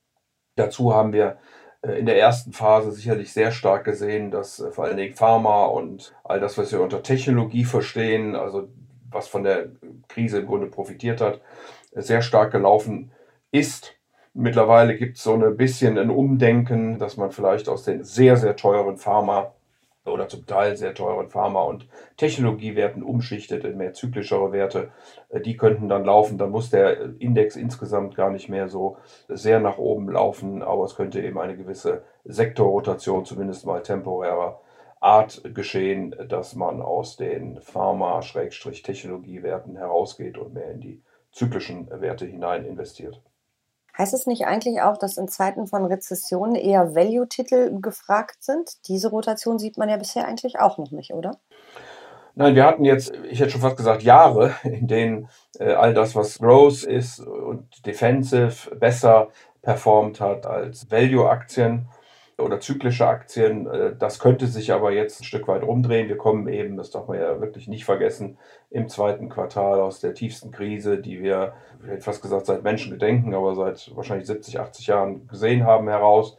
Dazu 0.54 0.94
haben 0.94 1.12
wir 1.12 1.38
äh, 1.82 1.98
in 1.98 2.06
der 2.06 2.18
ersten 2.18 2.52
Phase 2.52 2.92
sicherlich 2.92 3.32
sehr 3.32 3.50
stark 3.50 3.84
gesehen, 3.84 4.30
dass 4.30 4.60
äh, 4.60 4.70
vor 4.70 4.84
allen 4.84 4.96
Dingen 4.96 5.14
Pharma 5.14 5.66
und 5.66 6.14
all 6.22 6.38
das, 6.38 6.56
was 6.56 6.70
wir 6.70 6.80
unter 6.80 7.02
Technologie 7.02 7.64
verstehen, 7.64 8.36
also 8.36 8.68
was 9.10 9.26
von 9.26 9.42
der 9.42 9.70
Krise 10.08 10.38
im 10.38 10.46
Grunde 10.46 10.68
profitiert 10.68 11.20
hat, 11.20 11.40
sehr 11.90 12.22
stark 12.22 12.52
gelaufen 12.52 13.10
ist. 13.50 13.96
Mittlerweile 14.34 14.96
gibt 14.96 15.18
es 15.18 15.24
so 15.24 15.34
ein 15.34 15.56
bisschen 15.56 15.98
ein 15.98 16.10
Umdenken, 16.10 16.98
dass 16.98 17.16
man 17.16 17.32
vielleicht 17.32 17.68
aus 17.68 17.82
den 17.82 18.04
sehr, 18.04 18.36
sehr 18.36 18.56
teuren 18.56 18.96
Pharma 18.96 19.52
oder 20.04 20.28
zum 20.28 20.46
Teil 20.46 20.76
sehr 20.76 20.94
teuren 20.94 21.28
Pharma- 21.28 21.62
und 21.62 21.88
Technologiewerten 22.16 23.02
umschichtet 23.02 23.64
in 23.64 23.76
mehr 23.76 23.92
zyklischere 23.92 24.52
Werte. 24.52 24.90
Äh, 25.28 25.40
die 25.40 25.56
könnten 25.56 25.88
dann 25.88 26.04
laufen. 26.04 26.38
Dann 26.38 26.50
muss 26.50 26.70
der 26.70 27.20
Index 27.20 27.56
insgesamt 27.56 28.14
gar 28.16 28.30
nicht 28.30 28.48
mehr 28.48 28.68
so 28.68 28.96
sehr 29.28 29.60
nach 29.60 29.78
oben 29.78 30.10
laufen, 30.10 30.62
aber 30.62 30.84
es 30.84 30.96
könnte 30.96 31.22
eben 31.22 31.38
eine 31.38 31.56
gewisse 31.56 32.02
Sektorrotation, 32.24 33.24
zumindest 33.24 33.66
mal 33.66 33.82
temporärer 33.82 34.60
Art 35.00 35.42
geschehen, 35.54 36.14
dass 36.28 36.54
man 36.54 36.80
aus 36.80 37.16
den 37.16 37.60
Pharma-Technologiewerten 37.60 39.76
herausgeht 39.76 40.38
und 40.38 40.54
mehr 40.54 40.70
in 40.70 40.80
die 40.80 41.02
zyklischen 41.32 41.88
Werte 41.90 42.26
hinein 42.26 42.64
investiert. 42.64 43.20
Heißt 43.96 44.14
es 44.14 44.26
nicht 44.26 44.46
eigentlich 44.46 44.80
auch, 44.80 44.96
dass 44.96 45.18
in 45.18 45.28
Zeiten 45.28 45.66
von 45.66 45.84
Rezessionen 45.84 46.54
eher 46.54 46.94
Value-Titel 46.94 47.78
gefragt 47.80 48.42
sind? 48.42 48.88
Diese 48.88 49.10
Rotation 49.10 49.58
sieht 49.58 49.76
man 49.76 49.88
ja 49.88 49.96
bisher 49.96 50.26
eigentlich 50.26 50.58
auch 50.58 50.78
noch 50.78 50.90
nicht, 50.92 51.12
oder? 51.12 51.38
Nein, 52.34 52.54
wir 52.54 52.64
hatten 52.64 52.84
jetzt, 52.86 53.12
ich 53.28 53.40
hätte 53.40 53.50
schon 53.50 53.60
fast 53.60 53.76
gesagt, 53.76 54.02
Jahre, 54.02 54.54
in 54.62 54.86
denen 54.86 55.28
äh, 55.58 55.74
all 55.74 55.92
das, 55.92 56.14
was 56.16 56.38
Growth 56.38 56.84
ist 56.84 57.20
und 57.20 57.84
Defensive 57.84 58.74
besser 58.76 59.28
performt 59.60 60.20
hat 60.20 60.46
als 60.46 60.90
Value-Aktien 60.90 61.88
oder 62.38 62.60
zyklische 62.60 63.06
Aktien. 63.06 63.66
Äh, 63.66 63.94
das 63.98 64.18
könnte 64.18 64.46
sich 64.46 64.72
aber 64.72 64.92
jetzt 64.92 65.20
ein 65.20 65.24
Stück 65.24 65.48
weit 65.48 65.62
rumdrehen. 65.62 66.08
Wir 66.08 66.16
kommen 66.16 66.48
eben, 66.48 66.76
das 66.76 66.90
darf 66.90 67.08
man 67.08 67.18
ja 67.18 67.40
wirklich 67.40 67.68
nicht 67.68 67.84
vergessen, 67.84 68.38
im 68.70 68.88
zweiten 68.88 69.28
Quartal 69.28 69.80
aus 69.80 70.00
der 70.00 70.14
tiefsten 70.14 70.50
Krise, 70.50 70.98
die 70.98 71.22
wir, 71.22 71.54
ich 71.82 71.90
hätte 71.90 72.02
fast 72.02 72.22
gesagt, 72.22 72.46
seit 72.46 72.62
Menschengedenken, 72.62 73.34
aber 73.34 73.54
seit 73.54 73.94
wahrscheinlich 73.94 74.26
70, 74.26 74.60
80 74.60 74.86
Jahren 74.86 75.28
gesehen 75.28 75.64
haben, 75.64 75.88
heraus. 75.88 76.38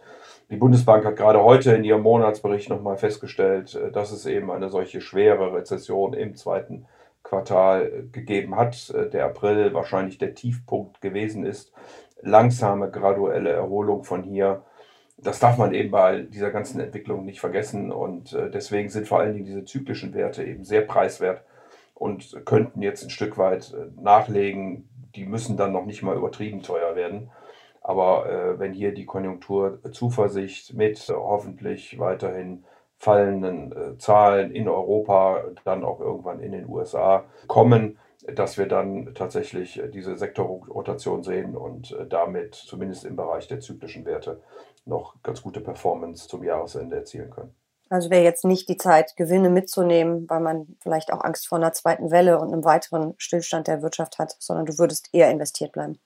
Die 0.49 0.57
Bundesbank 0.57 1.05
hat 1.05 1.15
gerade 1.15 1.43
heute 1.43 1.73
in 1.73 1.83
ihrem 1.83 2.01
Monatsbericht 2.01 2.69
nochmal 2.69 2.97
festgestellt, 2.97 3.75
äh, 3.75 3.91
dass 3.91 4.11
es 4.11 4.25
eben 4.25 4.51
eine 4.51 4.69
solche 4.69 5.01
schwere 5.01 5.53
Rezession 5.53 6.13
im 6.13 6.35
zweiten 6.35 6.85
Quartal 7.23 7.85
äh, 7.85 8.03
gegeben 8.11 8.55
hat. 8.55 8.93
Der 9.13 9.25
April 9.25 9.73
wahrscheinlich 9.73 10.17
der 10.17 10.35
Tiefpunkt 10.35 11.01
gewesen 11.01 11.45
ist. 11.45 11.71
Langsame, 12.21 12.89
graduelle 12.89 13.51
Erholung 13.51 14.03
von 14.03 14.23
hier. 14.23 14.63
Das 15.23 15.39
darf 15.39 15.57
man 15.57 15.73
eben 15.73 15.91
bei 15.91 16.21
dieser 16.21 16.51
ganzen 16.51 16.79
Entwicklung 16.79 17.25
nicht 17.25 17.39
vergessen. 17.39 17.91
Und 17.91 18.33
deswegen 18.53 18.89
sind 18.89 19.07
vor 19.07 19.19
allen 19.19 19.33
Dingen 19.33 19.45
diese 19.45 19.65
zyklischen 19.65 20.13
Werte 20.13 20.43
eben 20.43 20.63
sehr 20.63 20.81
preiswert 20.81 21.43
und 21.93 22.45
könnten 22.45 22.81
jetzt 22.81 23.03
ein 23.03 23.09
Stück 23.09 23.37
weit 23.37 23.73
nachlegen. 24.01 24.89
Die 25.15 25.25
müssen 25.25 25.57
dann 25.57 25.71
noch 25.71 25.85
nicht 25.85 26.03
mal 26.03 26.17
übertrieben 26.17 26.61
teuer 26.61 26.95
werden. 26.95 27.29
Aber 27.83 28.29
äh, 28.29 28.59
wenn 28.59 28.73
hier 28.73 28.93
die 28.93 29.05
Konjunkturzuversicht 29.05 30.73
mit 30.73 31.09
äh, 31.09 31.13
hoffentlich 31.13 31.99
weiterhin 31.99 32.63
fallenden 32.97 33.73
äh, 33.73 33.97
Zahlen 33.97 34.51
in 34.51 34.69
Europa, 34.69 35.43
dann 35.65 35.83
auch 35.83 35.99
irgendwann 35.99 36.39
in 36.39 36.53
den 36.53 36.67
USA 36.67 37.25
kommen, 37.47 37.99
dass 38.27 38.57
wir 38.57 38.67
dann 38.67 39.13
tatsächlich 39.15 39.79
äh, 39.79 39.89
diese 39.89 40.17
Sektorrotation 40.17 41.23
sehen 41.23 41.55
und 41.55 41.91
äh, 41.91 42.07
damit 42.07 42.55
zumindest 42.55 43.05
im 43.05 43.15
Bereich 43.15 43.47
der 43.47 43.59
zyklischen 43.59 44.05
Werte 44.05 44.41
noch 44.85 45.15
ganz 45.23 45.41
gute 45.41 45.61
Performance 45.61 46.27
zum 46.27 46.43
Jahresende 46.43 46.95
erzielen 46.95 47.29
können. 47.29 47.55
Also 47.89 48.09
wäre 48.09 48.23
jetzt 48.23 48.43
nicht 48.43 48.69
die 48.69 48.77
Zeit, 48.77 49.15
Gewinne 49.17 49.49
mitzunehmen, 49.49 50.25
weil 50.27 50.39
man 50.39 50.77
vielleicht 50.81 51.13
auch 51.13 51.23
Angst 51.23 51.47
vor 51.47 51.59
einer 51.59 51.73
zweiten 51.73 52.11
Welle 52.11 52.39
und 52.39 52.51
einem 52.51 52.63
weiteren 52.63 53.13
Stillstand 53.17 53.67
der 53.67 53.81
Wirtschaft 53.81 54.17
hat, 54.17 54.35
sondern 54.39 54.65
du 54.65 54.77
würdest 54.79 55.09
eher 55.13 55.29
investiert 55.29 55.73
bleiben. 55.73 55.99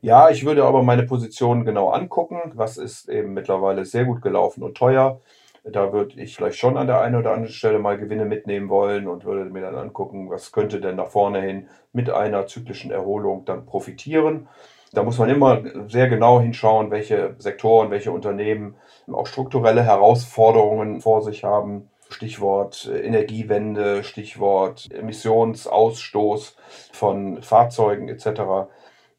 Ja, 0.00 0.30
ich 0.30 0.44
würde 0.44 0.64
aber 0.64 0.82
meine 0.82 1.02
Position 1.02 1.64
genau 1.64 1.90
angucken. 1.90 2.52
Was 2.54 2.78
ist 2.78 3.08
eben 3.08 3.34
mittlerweile 3.34 3.84
sehr 3.84 4.04
gut 4.04 4.22
gelaufen 4.22 4.62
und 4.62 4.76
teuer? 4.76 5.20
Da 5.68 5.92
würde 5.92 6.20
ich 6.20 6.36
vielleicht 6.36 6.58
schon 6.58 6.76
an 6.76 6.86
der 6.86 7.00
einen 7.00 7.16
oder 7.16 7.32
anderen 7.32 7.52
Stelle 7.52 7.80
mal 7.80 7.98
Gewinne 7.98 8.24
mitnehmen 8.24 8.68
wollen 8.68 9.08
und 9.08 9.24
würde 9.24 9.50
mir 9.50 9.62
dann 9.62 9.74
angucken, 9.74 10.30
was 10.30 10.52
könnte 10.52 10.80
denn 10.80 10.96
nach 10.96 11.08
vorne 11.08 11.40
hin 11.40 11.68
mit 11.92 12.08
einer 12.08 12.46
zyklischen 12.46 12.92
Erholung 12.92 13.44
dann 13.44 13.66
profitieren. 13.66 14.48
Da 14.92 15.02
muss 15.02 15.18
man 15.18 15.28
immer 15.28 15.62
sehr 15.88 16.08
genau 16.08 16.40
hinschauen, 16.40 16.90
welche 16.90 17.34
Sektoren, 17.38 17.90
welche 17.90 18.12
Unternehmen 18.12 18.76
auch 19.12 19.26
strukturelle 19.26 19.82
Herausforderungen 19.82 21.00
vor 21.00 21.22
sich 21.22 21.42
haben. 21.42 21.90
Stichwort 22.08 22.88
Energiewende, 23.02 24.04
Stichwort 24.04 24.88
Emissionsausstoß 24.92 26.56
von 26.92 27.42
Fahrzeugen 27.42 28.08
etc. 28.08 28.70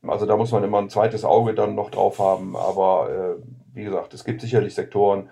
Also 0.08 0.26
da 0.26 0.38
muss 0.38 0.54
man 0.54 0.64
immer 0.64 0.80
ein 0.80 0.90
zweites 0.90 1.26
Auge 1.26 1.54
dann 1.54 1.76
noch 1.76 1.92
drauf 1.92 2.20
haben. 2.20 2.56
Aber 2.56 3.38
äh, 3.38 3.44
wie 3.74 3.84
gesagt, 3.84 4.14
es 4.14 4.24
gibt 4.24 4.42
sicherlich 4.42 4.74
Sektoren, 4.74 5.30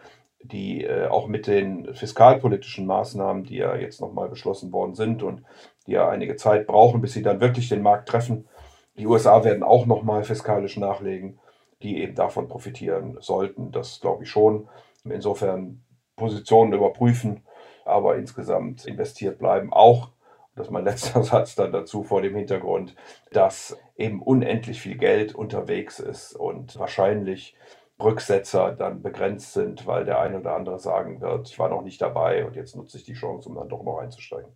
die 0.47 0.83
äh, 0.83 1.07
auch 1.07 1.27
mit 1.27 1.47
den 1.47 1.93
fiskalpolitischen 1.93 2.85
Maßnahmen, 2.85 3.43
die 3.43 3.57
ja 3.57 3.75
jetzt 3.75 4.01
nochmal 4.01 4.29
beschlossen 4.29 4.71
worden 4.71 4.95
sind 4.95 5.23
und 5.23 5.43
die 5.87 5.93
ja 5.93 6.09
einige 6.09 6.35
Zeit 6.35 6.67
brauchen, 6.67 7.01
bis 7.01 7.13
sie 7.13 7.21
dann 7.21 7.41
wirklich 7.41 7.69
den 7.69 7.81
Markt 7.81 8.09
treffen. 8.09 8.47
Die 8.97 9.07
USA 9.07 9.43
werden 9.43 9.63
auch 9.63 9.85
nochmal 9.85 10.23
fiskalisch 10.23 10.77
nachlegen, 10.77 11.39
die 11.81 12.01
eben 12.01 12.15
davon 12.15 12.47
profitieren 12.47 13.17
sollten. 13.19 13.71
Das 13.71 13.99
glaube 13.99 14.23
ich 14.23 14.29
schon. 14.29 14.67
Insofern 15.03 15.83
Positionen 16.15 16.73
überprüfen, 16.73 17.43
aber 17.83 18.15
insgesamt 18.15 18.85
investiert 18.85 19.37
bleiben. 19.37 19.73
Auch 19.73 20.09
das 20.55 20.67
ist 20.67 20.71
mein 20.71 20.85
letzter 20.85 21.23
Satz 21.23 21.55
dann 21.55 21.71
dazu 21.71 22.03
vor 22.03 22.21
dem 22.21 22.35
Hintergrund, 22.35 22.95
dass 23.31 23.77
eben 23.97 24.21
unendlich 24.21 24.81
viel 24.81 24.97
Geld 24.97 25.35
unterwegs 25.35 25.99
ist 25.99 26.33
und 26.33 26.77
wahrscheinlich 26.79 27.55
Rücksetzer 27.99 28.73
dann 28.73 29.01
begrenzt 29.01 29.53
sind, 29.53 29.87
weil 29.87 30.05
der 30.05 30.19
eine 30.19 30.39
oder 30.39 30.55
andere 30.55 30.79
sagen 30.79 31.21
wird, 31.21 31.49
ich 31.49 31.59
war 31.59 31.69
noch 31.69 31.81
nicht 31.81 32.01
dabei 32.01 32.45
und 32.45 32.55
jetzt 32.55 32.75
nutze 32.75 32.97
ich 32.97 33.03
die 33.03 33.13
Chance, 33.13 33.47
um 33.49 33.55
dann 33.55 33.69
doch 33.69 33.83
noch 33.83 33.99
einzusteigen. 33.99 34.51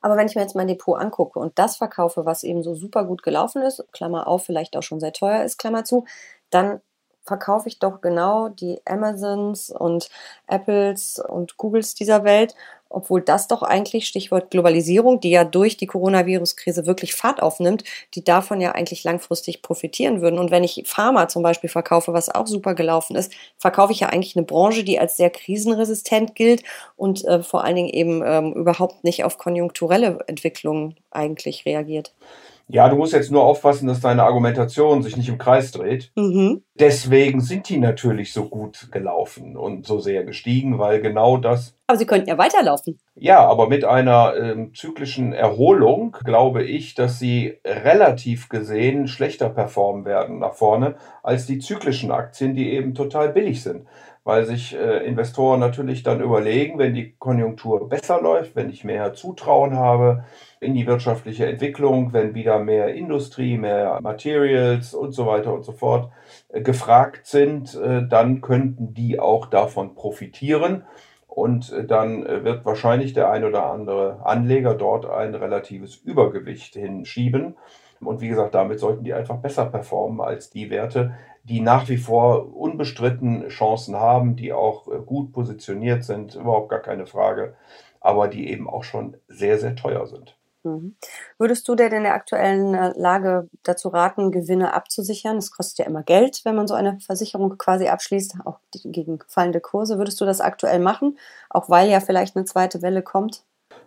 Aber 0.00 0.16
wenn 0.16 0.26
ich 0.26 0.34
mir 0.34 0.42
jetzt 0.42 0.56
mein 0.56 0.66
Depot 0.66 1.00
angucke 1.00 1.38
und 1.38 1.58
das 1.58 1.76
verkaufe, 1.76 2.26
was 2.26 2.42
eben 2.42 2.62
so 2.62 2.74
super 2.74 3.04
gut 3.04 3.22
gelaufen 3.22 3.62
ist, 3.62 3.86
Klammer 3.92 4.28
auf, 4.28 4.44
vielleicht 4.44 4.76
auch 4.76 4.82
schon 4.82 5.00
sehr 5.00 5.12
teuer 5.12 5.44
ist, 5.44 5.56
Klammer 5.56 5.84
zu, 5.84 6.04
dann 6.50 6.80
verkaufe 7.24 7.68
ich 7.68 7.78
doch 7.78 8.00
genau 8.00 8.48
die 8.48 8.80
Amazons 8.84 9.70
und 9.70 10.08
Apples 10.46 11.18
und 11.18 11.56
Googles 11.56 11.94
dieser 11.94 12.24
Welt 12.24 12.54
obwohl 12.94 13.20
das 13.20 13.48
doch 13.48 13.62
eigentlich, 13.62 14.06
Stichwort 14.06 14.50
Globalisierung, 14.50 15.20
die 15.20 15.30
ja 15.30 15.44
durch 15.44 15.76
die 15.76 15.86
Coronavirus-Krise 15.86 16.86
wirklich 16.86 17.14
Fahrt 17.14 17.42
aufnimmt, 17.42 17.84
die 18.14 18.24
davon 18.24 18.60
ja 18.60 18.72
eigentlich 18.72 19.04
langfristig 19.04 19.62
profitieren 19.62 20.20
würden. 20.20 20.38
Und 20.38 20.50
wenn 20.50 20.64
ich 20.64 20.84
Pharma 20.86 21.28
zum 21.28 21.42
Beispiel 21.42 21.70
verkaufe, 21.70 22.12
was 22.12 22.32
auch 22.34 22.46
super 22.46 22.74
gelaufen 22.74 23.16
ist, 23.16 23.32
verkaufe 23.58 23.92
ich 23.92 24.00
ja 24.00 24.08
eigentlich 24.08 24.36
eine 24.36 24.46
Branche, 24.46 24.84
die 24.84 24.98
als 24.98 25.16
sehr 25.16 25.30
krisenresistent 25.30 26.34
gilt 26.34 26.62
und 26.96 27.24
äh, 27.24 27.42
vor 27.42 27.64
allen 27.64 27.76
Dingen 27.76 27.88
eben 27.88 28.22
ähm, 28.24 28.52
überhaupt 28.52 29.04
nicht 29.04 29.24
auf 29.24 29.38
konjunkturelle 29.38 30.20
Entwicklungen 30.26 30.96
eigentlich 31.10 31.66
reagiert. 31.66 32.12
Ja, 32.66 32.88
du 32.88 32.96
musst 32.96 33.12
jetzt 33.12 33.30
nur 33.30 33.44
aufpassen, 33.44 33.88
dass 33.88 34.00
deine 34.00 34.22
Argumentation 34.22 35.02
sich 35.02 35.16
nicht 35.16 35.28
im 35.28 35.38
Kreis 35.38 35.70
dreht. 35.70 36.12
Mhm. 36.16 36.62
Deswegen 36.78 37.40
sind 37.40 37.68
die 37.68 37.78
natürlich 37.78 38.32
so 38.32 38.48
gut 38.48 38.88
gelaufen 38.90 39.56
und 39.56 39.86
so 39.86 40.00
sehr 40.00 40.24
gestiegen, 40.24 40.78
weil 40.78 41.00
genau 41.00 41.36
das. 41.36 41.76
Aber 41.86 41.98
sie 41.98 42.06
könnten 42.06 42.28
ja 42.28 42.38
weiterlaufen. 42.38 42.98
Ja, 43.14 43.46
aber 43.46 43.68
mit 43.68 43.84
einer 43.84 44.34
ähm, 44.36 44.74
zyklischen 44.74 45.34
Erholung 45.34 46.16
glaube 46.24 46.64
ich, 46.64 46.94
dass 46.94 47.18
sie 47.18 47.58
relativ 47.64 48.48
gesehen 48.48 49.08
schlechter 49.08 49.50
performen 49.50 50.06
werden 50.06 50.38
nach 50.38 50.54
vorne 50.54 50.96
als 51.22 51.46
die 51.46 51.58
zyklischen 51.58 52.10
Aktien, 52.10 52.54
die 52.54 52.72
eben 52.72 52.94
total 52.94 53.28
billig 53.28 53.62
sind 53.62 53.84
weil 54.24 54.46
sich 54.46 54.74
äh, 54.74 55.06
Investoren 55.06 55.60
natürlich 55.60 56.02
dann 56.02 56.22
überlegen, 56.22 56.78
wenn 56.78 56.94
die 56.94 57.14
Konjunktur 57.18 57.88
besser 57.88 58.20
läuft, 58.22 58.56
wenn 58.56 58.70
ich 58.70 58.82
mehr 58.82 59.12
Zutrauen 59.12 59.76
habe 59.76 60.24
in 60.60 60.74
die 60.74 60.86
wirtschaftliche 60.86 61.46
Entwicklung, 61.46 62.14
wenn 62.14 62.34
wieder 62.34 62.58
mehr 62.58 62.94
Industrie, 62.94 63.58
mehr 63.58 64.00
Materials 64.02 64.94
und 64.94 65.12
so 65.12 65.26
weiter 65.26 65.52
und 65.52 65.64
so 65.64 65.72
fort 65.72 66.10
äh, 66.48 66.62
gefragt 66.62 67.26
sind, 67.26 67.74
äh, 67.74 68.06
dann 68.08 68.40
könnten 68.40 68.94
die 68.94 69.20
auch 69.20 69.46
davon 69.46 69.94
profitieren. 69.94 70.84
Und 71.26 71.72
äh, 71.72 71.84
dann 71.84 72.24
äh, 72.24 72.44
wird 72.44 72.64
wahrscheinlich 72.64 73.12
der 73.12 73.30
ein 73.30 73.44
oder 73.44 73.66
andere 73.66 74.24
Anleger 74.24 74.74
dort 74.74 75.04
ein 75.04 75.34
relatives 75.34 75.96
Übergewicht 75.96 76.74
hinschieben. 76.74 77.56
Und 78.00 78.20
wie 78.20 78.28
gesagt, 78.28 78.54
damit 78.54 78.80
sollten 78.80 79.04
die 79.04 79.14
einfach 79.14 79.36
besser 79.36 79.66
performen 79.66 80.20
als 80.20 80.50
die 80.50 80.70
Werte, 80.70 81.14
die 81.44 81.60
nach 81.60 81.88
wie 81.88 81.98
vor 81.98 82.56
unbestritten 82.56 83.48
Chancen 83.48 83.96
haben, 83.96 84.34
die 84.34 84.52
auch 84.52 84.88
äh, 84.88 84.98
gut 84.98 85.32
positioniert 85.32 86.04
sind, 86.04 86.34
überhaupt 86.34 86.70
gar 86.70 86.80
keine 86.80 87.06
Frage, 87.06 87.54
aber 88.00 88.28
die 88.28 88.50
eben 88.50 88.68
auch 88.68 88.84
schon 88.84 89.16
sehr, 89.28 89.58
sehr 89.58 89.76
teuer 89.76 90.06
sind. 90.06 90.36
Mhm. 90.64 90.96
Würdest 91.36 91.68
du 91.68 91.74
dir 91.74 91.92
in 91.92 92.04
der 92.04 92.14
aktuellen 92.14 92.74
äh, 92.74 92.92
Lage 92.96 93.48
dazu 93.62 93.88
raten, 93.88 94.32
Gewinne 94.32 94.72
abzusichern? 94.72 95.36
Es 95.36 95.50
kostet 95.50 95.80
ja 95.80 95.84
immer 95.84 96.02
Geld, 96.02 96.40
wenn 96.44 96.56
man 96.56 96.66
so 96.66 96.74
eine 96.74 96.98
Versicherung 97.00 97.58
quasi 97.58 97.88
abschließt, 97.88 98.38
auch 98.46 98.58
gegen 98.72 99.18
fallende 99.28 99.60
Kurse. 99.60 99.98
Würdest 99.98 100.20
du 100.22 100.24
das 100.24 100.40
aktuell 100.40 100.80
machen, 100.80 101.18
auch 101.50 101.68
weil 101.68 101.90
ja 101.90 102.00
vielleicht 102.00 102.36
eine 102.36 102.46
zweite 102.46 102.80
Welle 102.80 103.02
kommt? 103.02 103.44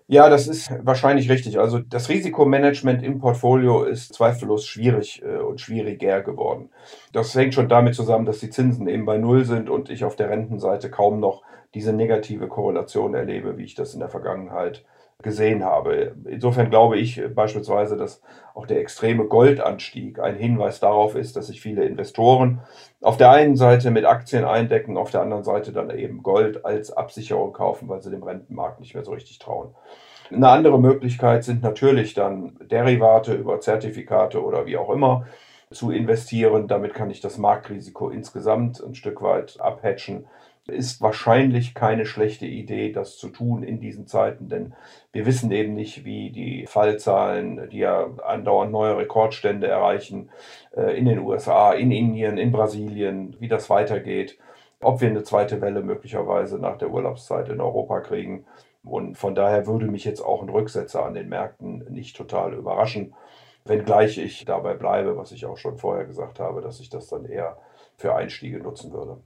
Ja, 0.09 0.29
das 0.29 0.47
ist 0.47 0.69
wahrscheinlich 0.83 1.29
richtig. 1.29 1.59
Also 1.59 1.79
das 1.79 2.07
Risikomanagement 2.07 3.03
im 3.03 3.19
Portfolio 3.19 3.83
ist 3.83 4.13
zweifellos 4.13 4.65
schwierig 4.65 5.21
äh, 5.21 5.39
und 5.39 5.59
schwieriger 5.59 6.21
geworden. 6.21 6.69
Das 7.11 7.35
hängt 7.35 7.53
schon 7.53 7.67
damit 7.67 7.93
zusammen, 7.95 8.25
dass 8.25 8.39
die 8.39 8.49
Zinsen 8.49 8.87
eben 8.87 9.05
bei 9.05 9.17
Null 9.17 9.43
sind 9.43 9.69
und 9.69 9.89
ich 9.89 10.05
auf 10.05 10.15
der 10.15 10.29
Rentenseite 10.29 10.89
kaum 10.89 11.19
noch 11.19 11.43
diese 11.73 11.91
negative 11.91 12.47
Korrelation 12.47 13.15
erlebe, 13.15 13.57
wie 13.57 13.65
ich 13.65 13.75
das 13.75 13.93
in 13.93 13.99
der 13.99 14.07
Vergangenheit 14.07 14.85
gesehen 15.23 15.65
habe. 15.65 16.15
Insofern 16.25 16.69
glaube 16.69 16.97
ich 16.99 17.21
beispielsweise, 17.33 17.97
dass 17.97 18.21
auch 18.53 18.67
der 18.67 18.79
extreme 18.79 19.25
Goldanstieg 19.25 20.19
ein 20.19 20.35
Hinweis 20.35 20.79
darauf 20.79 21.15
ist, 21.15 21.35
dass 21.35 21.47
sich 21.47 21.59
viele 21.59 21.85
Investoren 21.85 22.61
auf 23.01 23.17
der 23.17 23.31
einen 23.31 23.55
Seite 23.55 23.89
mit 23.89 24.05
Aktien 24.05 24.45
eindecken, 24.45 24.95
auf 24.95 25.09
der 25.09 25.21
anderen 25.21 25.43
Seite 25.43 25.71
dann 25.71 25.89
eben 25.89 26.21
Gold 26.21 26.65
als 26.65 26.91
Absicherung 26.91 27.51
kaufen, 27.51 27.89
weil 27.89 28.01
sie 28.01 28.11
dem 28.11 28.21
Rentenmarkt 28.21 28.79
nicht 28.79 28.93
mehr 28.93 29.03
so 29.03 29.11
richtig 29.11 29.39
trauen. 29.39 29.73
Eine 30.29 30.49
andere 30.49 30.79
Möglichkeit 30.79 31.43
sind 31.43 31.63
natürlich 31.63 32.13
dann 32.13 32.57
Derivate 32.69 33.33
über 33.33 33.59
Zertifikate 33.59 34.43
oder 34.43 34.67
wie 34.67 34.77
auch 34.77 34.91
immer 34.91 35.25
zu 35.71 35.89
investieren. 35.89 36.67
Damit 36.67 36.93
kann 36.93 37.09
ich 37.09 37.21
das 37.21 37.39
Marktrisiko 37.39 38.09
insgesamt 38.09 38.83
ein 38.83 38.93
Stück 38.93 39.21
weit 39.23 39.59
abhatchen 39.59 40.27
ist 40.67 41.01
wahrscheinlich 41.01 41.73
keine 41.73 42.05
schlechte 42.05 42.45
Idee, 42.45 42.91
das 42.91 43.17
zu 43.17 43.29
tun 43.29 43.63
in 43.63 43.79
diesen 43.79 44.07
Zeiten, 44.07 44.49
denn 44.49 44.73
wir 45.13 45.25
wissen 45.25 45.51
eben 45.51 45.73
nicht, 45.73 46.03
wie 46.05 46.29
die 46.29 46.65
Fallzahlen, 46.67 47.69
die 47.69 47.79
ja 47.79 48.07
andauernd 48.25 48.71
neue 48.71 48.97
Rekordstände 48.97 49.67
erreichen, 49.67 50.29
äh, 50.75 50.97
in 50.97 51.05
den 51.05 51.19
USA, 51.19 51.71
in 51.73 51.91
Indien, 51.91 52.37
in 52.37 52.51
Brasilien, 52.51 53.35
wie 53.39 53.47
das 53.47 53.69
weitergeht, 53.69 54.37
ob 54.81 55.01
wir 55.01 55.09
eine 55.09 55.23
zweite 55.23 55.61
Welle 55.61 55.81
möglicherweise 55.81 56.59
nach 56.59 56.77
der 56.77 56.91
Urlaubszeit 56.91 57.49
in 57.49 57.61
Europa 57.61 58.01
kriegen. 58.01 58.45
Und 58.83 59.17
von 59.17 59.35
daher 59.35 59.67
würde 59.67 59.87
mich 59.87 60.05
jetzt 60.05 60.21
auch 60.21 60.41
ein 60.41 60.49
Rücksetzer 60.49 61.05
an 61.05 61.13
den 61.13 61.29
Märkten 61.29 61.85
nicht 61.89 62.15
total 62.15 62.53
überraschen, 62.53 63.13
wenngleich 63.65 64.17
ich 64.17 64.45
dabei 64.45 64.75
bleibe, 64.75 65.17
was 65.17 65.31
ich 65.31 65.45
auch 65.45 65.57
schon 65.57 65.77
vorher 65.77 66.05
gesagt 66.05 66.39
habe, 66.39 66.61
dass 66.61 66.79
ich 66.79 66.89
das 66.89 67.07
dann 67.07 67.25
eher 67.25 67.57
für 67.97 68.15
Einstiege 68.15 68.59
nutzen 68.59 68.93
würde. 68.93 69.17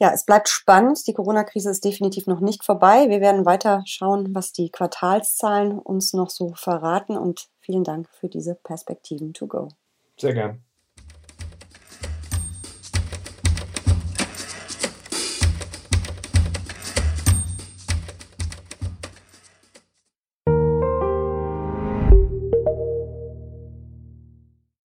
Ja, 0.00 0.12
es 0.12 0.24
bleibt 0.24 0.48
spannend. 0.48 1.06
Die 1.06 1.12
Corona-Krise 1.12 1.70
ist 1.70 1.84
definitiv 1.84 2.26
noch 2.26 2.40
nicht 2.40 2.64
vorbei. 2.64 3.08
Wir 3.08 3.20
werden 3.20 3.44
weiter 3.44 3.82
schauen, 3.84 4.34
was 4.34 4.52
die 4.52 4.70
Quartalszahlen 4.70 5.78
uns 5.78 6.12
noch 6.12 6.30
so 6.30 6.54
verraten. 6.54 7.16
Und 7.16 7.48
vielen 7.60 7.82
Dank 7.82 8.08
für 8.10 8.28
diese 8.28 8.54
Perspektiven 8.54 9.32
to 9.32 9.48
go. 9.48 9.68
Sehr 10.16 10.34
gern. 10.34 10.67